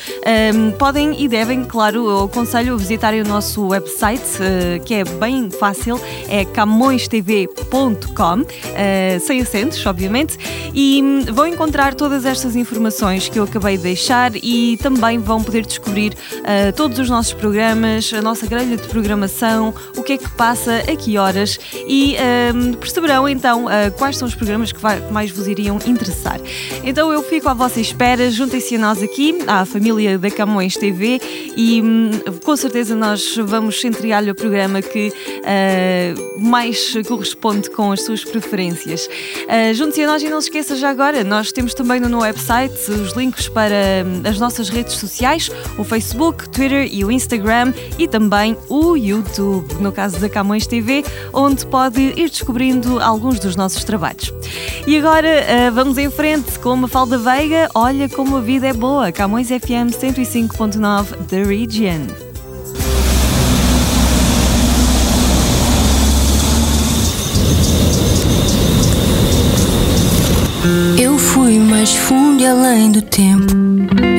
um, 0.56 0.71
podem 0.71 1.21
e 1.21 1.27
devem, 1.27 1.63
claro, 1.63 2.10
eu 2.10 2.23
aconselho 2.25 2.73
a 2.73 2.77
visitarem 2.77 3.21
o 3.21 3.27
nosso 3.27 3.67
website, 3.67 4.21
uh, 4.21 4.84
que 4.84 4.95
é 4.95 5.04
bem 5.04 5.49
fácil, 5.49 5.99
é 6.27 6.45
camõestv.com, 6.45 8.41
uh, 8.41 9.19
sem 9.19 9.41
acentos, 9.41 9.86
obviamente, 9.86 10.31
e 10.74 11.02
um, 11.02 11.22
vão 11.34 11.48
encontrar 11.48 11.94
todas 11.94 12.26
estas 12.26 12.56
informações 12.56 13.30
que 13.30 13.39
eu 13.39 13.44
acabei 13.44 13.78
de 13.78 13.84
deixar 13.84 14.32
e 14.36 14.78
também 14.78 15.20
vão 15.20 15.44
poder 15.44 15.65
descobrir 15.65 16.13
uh, 16.13 16.74
todos 16.76 17.00
os 17.00 17.10
nossos 17.10 17.34
programas, 17.34 18.12
a 18.13 18.22
nossa 18.22 18.46
grelha 18.46 18.78
de 18.78 18.88
programação, 18.88 19.74
o 19.98 20.04
que 20.04 20.13
é 20.13 20.17
que 20.17 20.30
passa, 20.32 20.78
a 20.80 20.96
que 20.96 21.17
horas 21.17 21.60
e 21.88 22.15
um, 22.54 22.74
perceberão 22.74 23.28
então 23.28 23.65
quais 23.98 24.17
são 24.17 24.28
os 24.28 24.36
programas 24.36 24.72
que, 24.72 24.80
mais 25.12 25.32
vos 25.32 25.48
iriam 25.48 25.80
interessar. 25.86 26.39
Então 26.84 27.12
eu 27.12 27.22
fico 27.24 27.48
à 27.50 27.54
vossa 27.54 27.80
espera, 27.80 28.30
juntem-se 28.30 28.76
a 28.76 28.80
nós 28.80 29.02
aqui, 29.02 29.39
à 29.48 29.65
família 29.65 30.17
da 30.17 30.30
Camões 30.30 30.76
TV 30.76 31.20
e 31.56 31.82
hum, 31.82 32.12
com 32.44 32.56
certeza 32.56 32.96
nós 32.96 33.36
vamos 33.38 33.84
entregar-lhe 33.84 34.32
o 34.32 34.36
programa 34.36 34.82
que 34.82 35.10
uh, 35.10 36.41
mais 36.41 36.94
corresponde 37.08 37.70
com 37.70 37.91
as 37.91 38.02
suas 38.04 38.24
preferências. 38.24 39.08
Uh, 39.08 39.74
Junte-se 39.74 40.04
a 40.04 40.08
nós 40.08 40.20
e 40.21 40.29
não 40.29 40.39
se 40.39 40.47
esqueça 40.47 40.75
já 40.75 40.89
agora, 40.89 41.23
nós 41.23 41.51
temos 41.51 41.73
também 41.73 41.99
no 41.99 42.19
website 42.19 42.91
os 42.91 43.13
links 43.13 43.47
para 43.47 44.05
hum, 44.05 44.21
as 44.27 44.39
nossas 44.39 44.69
redes 44.69 44.93
sociais, 44.93 45.49
o 45.77 45.84
Facebook, 45.84 46.49
Twitter 46.49 46.88
e 46.91 47.03
o 47.03 47.12
Instagram 47.12 47.73
e 47.97 48.07
também 48.07 48.57
o 48.69 48.95
YouTube, 48.95 49.75
no 49.75 49.91
caso 49.91 50.19
da 50.19 50.29
Camões 50.29 50.67
TV, 50.67 51.03
onde 51.34 51.65
pode 51.65 52.01
ir 52.01 52.29
descobrindo 52.29 52.99
alguns 52.99 53.39
dos 53.39 53.55
nossos 53.55 53.84
trabalhos. 53.84 54.34
E 54.86 54.97
agora 54.97 55.27
uh, 55.27 55.71
vamos 55.71 55.97
em 55.97 56.10
frente 56.10 56.60
com 56.60 56.73
uma 56.73 56.88
Falda 56.88 57.17
Veiga, 57.17 57.69
Olha 57.73 58.10
como 58.10 58.38
a 58.38 58.41
vida 58.41 58.67
é 58.67 58.73
boa, 58.73 59.12
Camões 59.12 59.47
FM 59.47 59.91
105.9 59.91 61.27
The 61.27 61.43
Region. 61.43 62.31
Fui 71.41 71.58
mais 71.58 71.95
fundo 71.95 72.43
e 72.43 72.45
além 72.45 72.91
do 72.91 73.01
tempo 73.01 73.51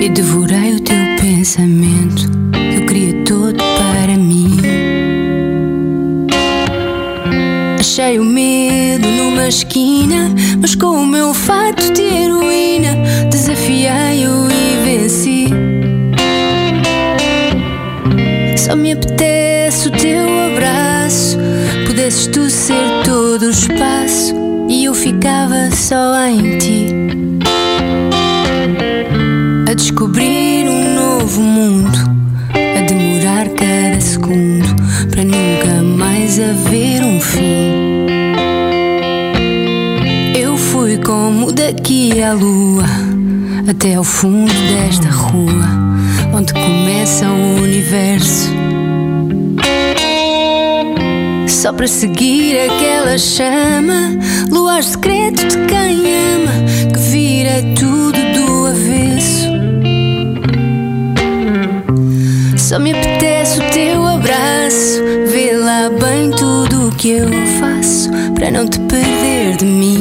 e 0.02 0.08
devorei 0.08 0.74
o 0.74 0.80
teu 0.80 0.96
pensamento. 1.20 2.28
Eu 2.74 2.84
queria 2.84 3.14
todo 3.24 3.56
para 3.56 4.16
mim. 4.16 4.56
Achei 7.78 8.18
o 8.18 8.24
medo 8.24 9.06
numa 9.06 9.46
esquina, 9.46 10.34
mas 10.60 10.74
com 10.74 10.88
o 10.88 11.06
meu 11.06 11.32
fato 11.32 11.92
de 11.92 12.02
heroína 12.02 12.96
desafiei-o 13.30 14.48
e 14.50 14.84
venci. 14.84 15.46
Só 18.56 18.74
me 18.74 18.92
apetece 18.92 19.86
o 19.86 19.90
teu 19.92 20.26
abraço, 20.50 21.38
pudesses 21.86 22.26
tu 22.26 22.50
ser 22.50 23.04
todo 23.04 23.42
o 23.46 23.50
espaço 23.50 24.01
ficava 25.02 25.68
só 25.72 26.14
em 26.26 26.58
ti. 26.58 26.86
A 29.68 29.74
descobrir 29.74 30.68
um 30.68 30.94
novo 30.94 31.40
mundo, 31.40 31.98
a 32.54 32.80
demorar 32.82 33.48
cada 33.48 34.00
segundo 34.00 34.68
para 35.10 35.24
nunca 35.24 35.82
mais 35.82 36.38
haver 36.38 37.02
um 37.02 37.20
fim. 37.20 38.06
Eu 40.38 40.56
fui 40.56 40.96
como 40.98 41.50
daqui 41.50 42.22
à 42.22 42.32
lua, 42.32 42.84
até 43.68 43.96
ao 43.96 44.04
fundo 44.04 44.52
desta 44.52 45.08
rua, 45.08 45.66
onde 46.32 46.52
começa 46.52 47.28
o 47.28 47.60
universo. 47.60 48.61
Só 51.62 51.72
para 51.72 51.86
seguir 51.86 52.58
aquela 52.58 53.16
chama, 53.16 54.18
luar 54.50 54.82
secreto 54.82 55.46
de 55.46 55.56
quem 55.66 56.12
ama, 56.34 56.52
que 56.92 56.98
vira 56.98 57.62
tudo 57.78 58.18
do 58.34 58.66
avesso. 58.66 59.46
Só 62.58 62.80
me 62.80 62.90
apetece 62.90 63.60
o 63.60 63.70
teu 63.70 64.04
abraço, 64.04 65.04
vê 65.30 65.52
lá 65.52 65.88
bem 65.88 66.32
tudo 66.32 66.88
o 66.88 66.96
que 66.96 67.10
eu 67.10 67.28
faço 67.60 68.10
para 68.34 68.50
não 68.50 68.66
te 68.66 68.80
perder 68.80 69.56
de 69.56 69.64
mim. 69.64 70.00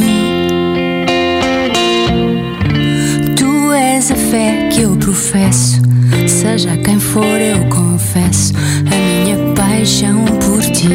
Tu 3.37 3.71
és 3.71 4.11
a 4.11 4.15
fé 4.15 4.67
que 4.73 4.81
eu 4.81 4.95
professo, 4.95 5.79
seja 6.27 6.75
quem 6.77 6.99
for, 6.99 7.39
eu 7.39 7.59
confesso 7.69 8.51
a 8.91 9.23
minha 9.23 9.53
paixão 9.53 10.25
por 10.39 10.63
ti. 10.63 10.89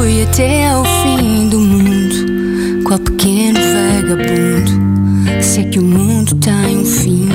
Fui 0.00 0.22
até 0.22 0.66
ao 0.66 0.82
fim 0.82 1.50
do 1.50 1.60
mundo, 1.60 2.82
qual 2.84 2.98
pequeno 2.98 3.60
vagabundo. 3.60 5.42
Sei 5.42 5.64
que 5.64 5.78
o 5.78 5.82
mundo 5.82 6.34
tem 6.36 6.78
um 6.78 6.84
fim. 6.86 7.28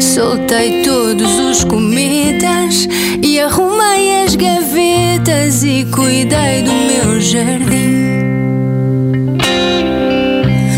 Soltei 0.00 0.82
todos 0.82 1.36
os 1.40 1.64
cometas 1.64 2.88
e 3.20 3.40
arrumei 3.40 4.22
as 4.22 4.36
gavetas 4.36 5.64
e 5.64 5.84
cuidei 5.86 6.62
do 6.62 6.72
meu 6.72 7.20
jardim. 7.20 8.20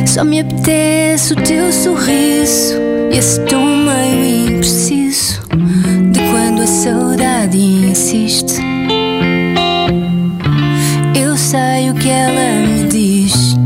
Só 0.07 0.25
me 0.25 0.41
apetece 0.41 1.35
o 1.35 1.37
teu 1.37 1.71
sorriso 1.71 2.77
e 3.13 3.19
esse 3.19 3.39
tom 3.41 3.67
meio 3.67 4.57
impreciso 4.57 5.43
de 6.11 6.21
quando 6.31 6.63
a 6.63 6.67
saudade 6.67 7.59
insiste. 7.59 8.42
Que 12.03 12.09
ela 12.09 12.67
me 12.67 12.89
diz. 12.89 13.57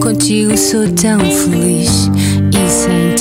Contigo 0.00 0.56
sou 0.58 0.86
tão 0.92 1.18
feliz 1.18 2.10
e 2.52 2.70
sem 2.70 3.14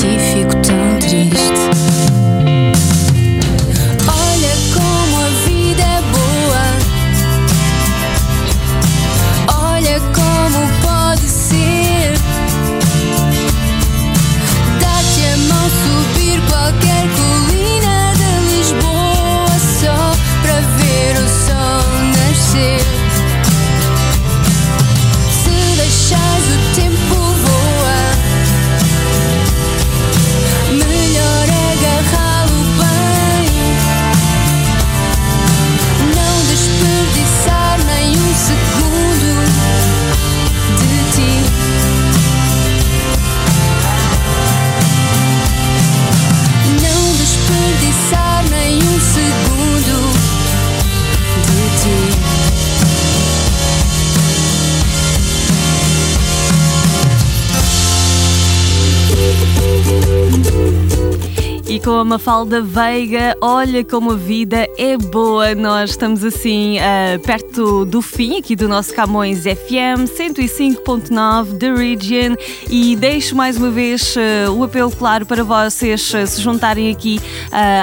Mafalda 62.08 62.62
Veiga. 62.62 63.36
Olha 63.42 63.84
como 63.84 64.12
a 64.12 64.16
vida 64.16 64.66
é 64.78 64.96
boa. 64.98 65.54
Nós 65.54 65.90
estamos 65.90 66.24
assim 66.24 66.78
uh, 66.78 67.20
perto 67.20 67.84
do 67.84 68.02
fim 68.02 68.40
aqui 68.40 68.56
do 68.56 68.70
nosso 68.70 68.94
Camões 68.94 69.44
FM 69.44 70.08
105.9 70.08 71.58
The 71.58 71.74
Region 71.74 72.36
e 72.70 72.96
deixo 72.96 73.36
mais 73.36 73.58
uma 73.58 73.70
vez 73.70 74.16
uh, 74.16 74.52
o 74.54 74.64
apelo 74.64 74.90
claro 74.90 75.26
para 75.26 75.44
vocês 75.44 76.14
uh, 76.14 76.26
se 76.26 76.42
juntarem 76.42 76.90
aqui 76.90 77.20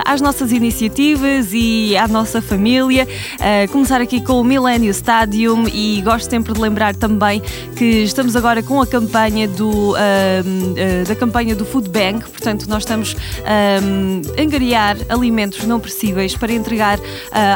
às 0.07 0.21
nossas 0.23 0.53
iniciativas 0.53 1.51
e 1.53 1.95
à 1.97 2.09
nossa 2.09 2.41
família. 2.41 3.07
começar 3.71 4.01
aqui 4.01 4.21
com 4.21 4.41
o 4.41 4.45
Millennium 4.45 4.91
Stadium 4.91 5.67
e 5.69 6.01
gosto 6.03 6.31
sempre 6.31 6.55
de 6.55 6.61
lembrar 6.61 6.95
também 6.95 7.43
que 7.77 7.85
estamos 8.05 8.37
agora 8.37 8.63
com 8.63 8.81
a 8.81 8.87
campanha 8.87 9.49
do, 9.49 9.95
da 11.07 11.15
campanha 11.15 11.55
do 11.55 11.65
Food 11.65 11.89
Bank, 11.89 12.31
portanto 12.31 12.67
nós 12.69 12.83
estamos 12.83 13.17
um, 13.83 14.14
angariar 14.39 14.97
alimentos 15.09 15.65
não 15.65 15.81
possíveis 15.81 16.37
para 16.37 16.53
entregar 16.53 16.99
uh, 16.99 17.03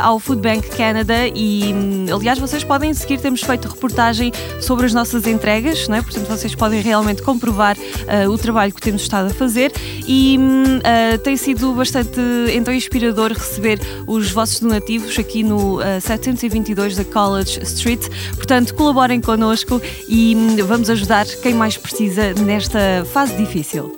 ao 0.02 0.18
Food 0.18 0.42
Bank 0.42 0.68
Canada 0.76 1.26
e, 1.34 1.72
um, 1.72 2.06
aliás, 2.14 2.38
vocês 2.38 2.64
podem 2.64 2.92
seguir, 2.94 3.20
temos 3.20 3.42
feito 3.42 3.68
reportagem 3.68 4.32
sobre 4.60 4.86
as 4.86 4.94
nossas 4.94 5.26
entregas, 5.26 5.88
não 5.88 5.96
é? 5.96 6.02
portanto, 6.02 6.26
vocês 6.26 6.54
podem 6.54 6.80
realmente 6.80 7.22
comprovar 7.22 7.76
uh, 7.76 8.30
o 8.30 8.38
trabalho 8.38 8.72
que 8.72 8.80
temos 8.80 9.02
estado 9.02 9.30
a 9.30 9.34
fazer 9.34 9.72
e 10.06 10.38
uh, 10.38 11.18
tem 11.18 11.36
sido 11.36 11.72
bastante 11.72 12.20
então 12.52 12.72
inspirador 12.72 13.32
receber 13.32 13.80
os 14.06 14.30
vossos 14.30 14.60
donativos 14.60 15.18
aqui 15.18 15.42
no 15.42 15.78
722 16.00 16.96
da 16.96 17.04
College 17.04 17.60
Street. 17.62 18.00
Portanto, 18.36 18.74
colaborem 18.74 19.20
connosco 19.20 19.80
e 20.08 20.34
hum, 20.34 20.56
vamos 20.66 20.90
ajudar 20.90 21.26
quem 21.42 21.54
mais 21.54 21.76
precisa 21.76 22.32
nesta 22.34 23.04
fase 23.12 23.36
difícil. 23.36 23.96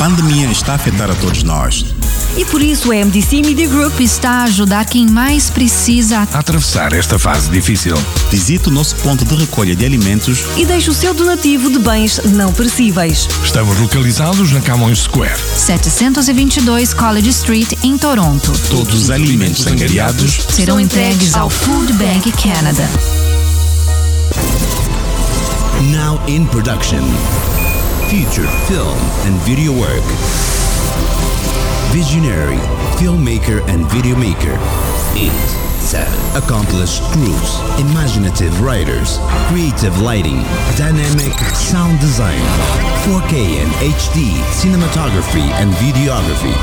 Pandemia 0.00 0.50
está 0.50 0.72
a 0.72 0.74
afetar 0.76 1.10
a 1.10 1.14
todos 1.14 1.42
nós. 1.42 1.84
E 2.34 2.42
por 2.46 2.62
isso 2.62 2.90
a 2.90 2.94
MDC 3.04 3.42
Media 3.42 3.68
Group 3.68 4.00
está 4.00 4.30
a 4.30 4.42
ajudar 4.44 4.86
quem 4.86 5.06
mais 5.06 5.50
precisa 5.50 6.26
a 6.32 6.38
atravessar 6.38 6.94
esta 6.94 7.18
fase 7.18 7.50
difícil. 7.50 7.94
Visite 8.30 8.70
o 8.70 8.72
nosso 8.72 8.96
ponto 8.96 9.26
de 9.26 9.34
recolha 9.34 9.76
de 9.76 9.84
alimentos 9.84 10.38
e 10.56 10.64
deixe 10.64 10.88
o 10.88 10.94
seu 10.94 11.12
donativo 11.12 11.70
de 11.70 11.78
bens 11.78 12.18
não 12.32 12.50
perecíveis. 12.50 13.28
Estamos 13.44 13.78
localizados 13.78 14.50
na 14.52 14.62
Camões 14.62 15.00
Square, 15.00 15.38
722 15.38 16.94
College 16.94 17.28
Street, 17.28 17.74
em 17.82 17.98
Toronto. 17.98 18.52
Todos 18.70 18.94
os 18.94 19.10
alimentos 19.10 19.66
angariados 19.66 20.46
serão 20.48 20.80
entregues 20.80 21.34
ao 21.34 21.50
Food 21.50 21.92
Bank 21.92 22.32
Canada. 22.42 22.88
Now 25.92 26.18
in 26.26 26.46
production. 26.46 27.04
Feature 28.10 28.48
film 28.66 28.98
and 29.22 29.38
video 29.46 29.70
work. 29.70 30.02
Visionary 31.94 32.58
filmmaker 32.98 33.62
and 33.68 33.86
video 33.86 34.16
maker. 34.16 34.58
8. 35.14 35.30
7. 35.78 36.42
Accomplished 36.42 37.04
crews, 37.12 37.60
imaginative 37.78 38.60
writers, 38.62 39.18
creative 39.46 39.96
lighting, 40.02 40.42
dynamic 40.76 41.38
sound 41.54 42.00
design, 42.00 42.42
4K 43.06 43.62
and 43.62 43.70
HD 43.94 44.34
cinematography 44.58 45.46
and 45.62 45.70
videography. 45.74 46.56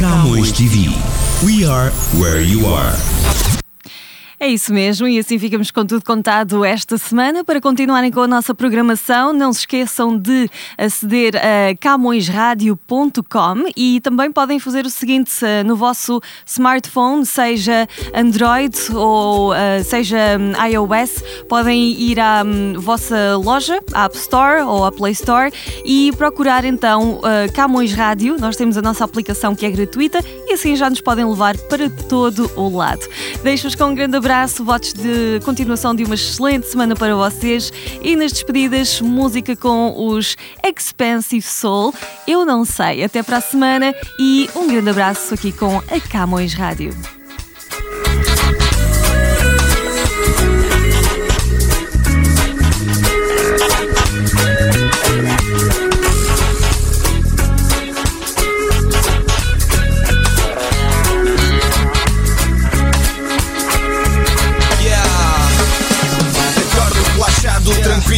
Camões 0.00 0.52
TV. 0.52 0.88
We 1.44 1.66
are 1.66 1.90
where 2.16 2.40
you 2.40 2.64
are. 2.64 2.94
É 4.40 4.46
isso 4.46 4.72
mesmo, 4.72 5.08
e 5.08 5.18
assim 5.18 5.36
ficamos 5.36 5.72
com 5.72 5.84
tudo 5.84 6.04
contado 6.04 6.64
esta 6.64 6.96
semana. 6.96 7.42
Para 7.42 7.60
continuarem 7.60 8.12
com 8.12 8.20
a 8.20 8.28
nossa 8.28 8.54
programação, 8.54 9.32
não 9.32 9.52
se 9.52 9.60
esqueçam 9.60 10.16
de 10.16 10.48
aceder 10.78 11.34
a 11.34 11.74
camõesradio.com 11.76 13.64
e 13.76 14.00
também 14.00 14.30
podem 14.30 14.60
fazer 14.60 14.86
o 14.86 14.90
seguinte 14.90 15.32
no 15.66 15.74
vosso 15.74 16.20
smartphone, 16.46 17.26
seja 17.26 17.88
Android 18.14 18.76
ou 18.94 19.50
uh, 19.50 19.82
seja 19.82 20.38
hum, 20.38 20.52
iOS, 20.70 21.20
podem 21.48 22.00
ir 22.00 22.20
à 22.20 22.44
um, 22.46 22.78
vossa 22.78 23.36
loja, 23.36 23.80
à 23.92 24.04
App 24.04 24.16
Store 24.16 24.62
ou 24.62 24.84
à 24.84 24.92
Play 24.92 25.14
Store 25.14 25.52
e 25.84 26.12
procurar 26.16 26.64
então 26.64 27.14
uh, 27.14 27.52
Camões 27.52 27.92
Rádio. 27.92 28.36
Nós 28.38 28.54
temos 28.54 28.78
a 28.78 28.82
nossa 28.82 29.04
aplicação 29.04 29.56
que 29.56 29.66
é 29.66 29.70
gratuita 29.70 30.20
e 30.46 30.52
assim 30.52 30.76
já 30.76 30.88
nos 30.88 31.00
podem 31.00 31.24
levar 31.24 31.56
para 31.56 31.90
todo 31.90 32.48
o 32.54 32.68
lado. 32.68 33.04
Deixo-vos 33.42 33.74
com 33.74 33.86
um 33.86 33.94
grande 33.96 34.16
abraço 34.16 34.27
abraço, 34.28 34.62
votos 34.62 34.92
de 34.92 35.40
continuação 35.42 35.94
de 35.94 36.04
uma 36.04 36.14
excelente 36.14 36.66
semana 36.66 36.94
para 36.94 37.16
vocês 37.16 37.72
e 38.02 38.14
nas 38.14 38.30
despedidas, 38.30 39.00
música 39.00 39.56
com 39.56 39.94
os 39.96 40.36
Expensive 40.62 41.40
Soul. 41.40 41.94
Eu 42.26 42.44
não 42.44 42.62
sei, 42.62 43.02
até 43.02 43.22
para 43.22 43.38
a 43.38 43.40
semana 43.40 43.94
e 44.20 44.50
um 44.54 44.68
grande 44.68 44.90
abraço 44.90 45.32
aqui 45.32 45.50
com 45.50 45.78
a 45.78 46.00
Camões 46.10 46.52
Rádio. 46.52 47.17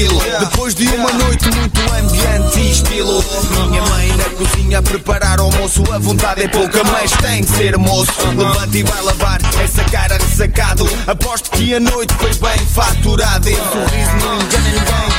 Tranquilo. 0.01 0.21
Depois 0.41 0.75
de 0.75 0.89
uma 0.89 1.13
noite 1.13 1.51
muito 1.51 1.81
ambiente 1.81 2.59
e 2.59 2.71
estilo 2.71 3.25
Minha 3.69 3.83
mãe 3.83 4.09
na 4.17 4.25
cozinha 4.31 4.79
a 4.79 4.83
preparar 4.83 5.41
o 5.41 5.45
almoço. 5.45 5.83
A 5.93 5.99
vontade 5.99 6.43
é 6.43 6.49
pouca, 6.49 6.83
mas 6.85 7.11
tem 7.13 7.43
que 7.43 7.51
ser 7.51 7.77
moço. 7.77 8.13
Levanta 8.37 8.79
e 8.79 8.83
vai 8.83 9.03
lavar 9.03 9.41
essa 9.63 9.85
cara 9.85 10.17
ressacado 10.17 10.89
Aposto 11.07 11.51
que 11.51 11.75
a 11.75 11.81
noite 11.81 12.15
foi 12.15 12.35
bem 12.35 12.67
faturada. 12.67 13.51
Esse 13.51 13.61
sorriso 13.61 14.27
não 14.27 14.41
engana 14.41 14.69
ninguém 14.69 15.11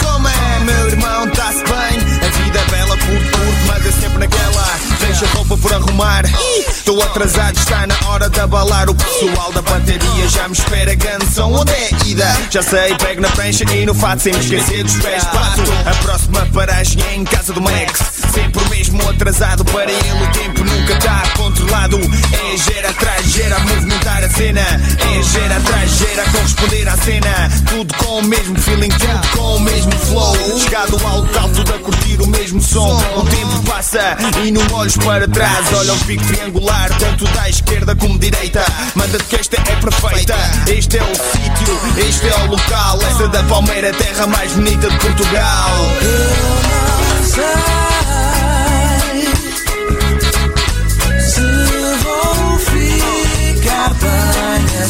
meu 0.72 0.88
irmão, 0.88 1.28
tá-se 1.30 1.64
bem? 1.64 2.28
A 2.28 2.44
vida 2.44 2.60
é 2.60 2.66
bela 2.72 2.98
por 2.98 3.08
curto, 3.08 3.66
mas 3.68 3.86
é 3.86 3.92
sempre 3.92 4.20
naquela. 4.20 4.80
Deixa 5.00 5.26
a 5.26 5.30
roupa 5.30 5.58
por 5.58 5.74
arrumar. 5.74 6.24
Estou 6.68 7.02
atrasado, 7.02 7.58
está 7.58 7.86
na 7.88 7.96
hora 8.08 8.30
de 8.30 8.40
abalar. 8.40 8.90
O 8.90 8.96
pessoal 8.96 9.52
da 9.52 9.62
bateria 9.62 10.28
já 10.30 10.48
me 10.48 10.54
espera 10.54 10.96
Ganção, 10.96 11.54
onde 11.54 11.72
é 11.72 11.90
ida? 12.06 12.38
Já 12.50 12.64
sei, 12.64 12.96
pego 12.96 13.22
na 13.22 13.30
prancha 13.30 13.64
e 13.74 13.86
no 13.86 13.94
fato 13.94 14.22
sem 14.22 14.34
me 14.34 14.40
esquecer 14.40 14.84
dos 14.84 14.96
pés. 14.98 15.24
Passo 15.26 15.62
a 15.86 16.04
próxima 16.04 16.46
paragem 16.54 17.02
é 17.10 17.16
em 17.16 17.24
casa 17.24 17.54
do 17.54 17.62
Max 17.62 18.21
Sempre 18.34 18.70
mesmo 18.70 19.10
atrasado 19.10 19.66
para 19.66 19.92
ele 19.92 20.24
O 20.24 20.32
tempo 20.32 20.64
nunca 20.64 20.94
está 20.94 21.24
controlado. 21.36 21.98
É 21.98 22.58
gera 22.58 22.90
atrás, 22.90 23.26
gera 23.28 23.60
movimentar 23.60 24.24
a 24.24 24.30
cena. 24.30 24.62
É 24.62 25.24
gera 25.24 25.58
atrás, 25.58 25.92
gera 25.92 26.24
corresponder 26.32 26.90
à 26.90 26.98
cena. 26.98 27.50
Tudo 27.70 27.94
com 27.96 28.20
o 28.20 28.24
mesmo 28.24 28.60
feeling, 28.60 28.90
tudo 28.90 29.28
com 29.38 29.56
o 29.56 29.60
mesmo 29.60 29.92
flow. 29.92 30.60
Chegado 30.60 30.98
ao 31.08 31.50
tudo 31.50 31.74
a 31.74 31.80
curtir 31.80 32.22
o 32.22 32.28
mesmo 32.28 32.62
som. 32.62 32.98
O 33.16 33.24
tempo 33.26 33.64
passa 33.64 34.18
e 34.44 34.52
não 34.52 34.62
olhos 34.74 34.98
para 34.98 35.28
trás. 35.28 35.74
Olha 35.74 35.94
o 35.94 36.00
pico 36.00 36.24
triangular, 36.26 36.90
tanto 36.98 37.26
da 37.26 37.50
esquerda 37.50 37.96
como 37.96 38.18
direita. 38.18 38.64
Manda-te 38.96 39.24
que 39.26 39.36
esta 39.36 39.58
é 39.58 39.76
perfeita. 39.76 40.36
Este 40.68 40.98
é 40.98 41.04
o 41.04 41.16
sítio, 41.16 42.08
este 42.08 42.28
é 42.28 42.36
o 42.44 42.48
local. 42.48 43.00
Essa 43.02 43.28
da 43.28 43.44
Palmeira, 43.44 43.92
terra 43.94 44.28
mais 44.28 44.52
bonita 44.54 44.90
de 44.90 44.98
Portugal. 44.98 45.70
Eu 46.02 47.18
não 47.18 47.24
sei 47.26 47.81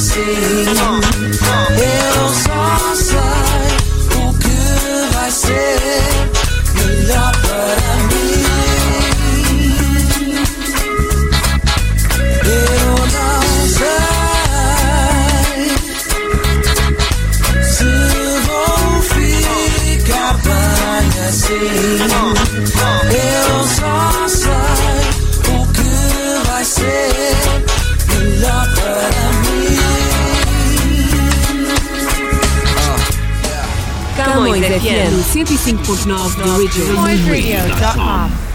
bem 0.02 0.08
assim 0.08 1.02
Eu 1.78 2.30
só 2.30 2.96
sei 2.96 3.18
o 4.18 4.34
que 4.34 5.14
vai 5.14 5.32
ser 5.32 5.80
melhor 6.76 7.32
para 7.42 8.01
FM 34.82 35.22
105.9 35.22 36.36
The 36.38 36.50
Original. 36.50 37.06
Radio.com 37.30 38.51